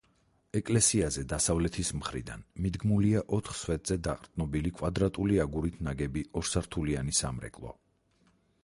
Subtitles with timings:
[0.59, 7.79] ეკლესიაზე დასავლეთის მხრიდან მიდგმულია ოთხ სვეტზე დაყრდნობილი კვადრატული აგურით ნაგები ორსართულიანი სამრეკლო.